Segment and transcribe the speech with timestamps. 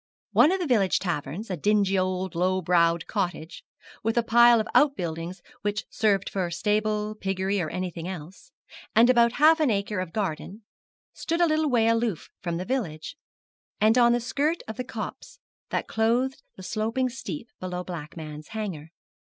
[0.31, 3.63] One of these village taverns, a dingy old low browed cottage,
[4.01, 8.51] with a pile of out buildings which served for stable, piggery, or anything else,
[8.95, 10.63] and about half an acre of garden,
[11.13, 13.15] stood a little way aloof from the village,
[13.79, 15.37] and on the skirt of the copse
[15.69, 18.89] that clothed the sloping steep below Blackman's Hanger.